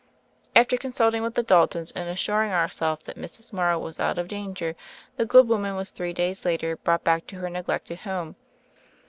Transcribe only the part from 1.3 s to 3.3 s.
the Daltons and assur ing ourselves that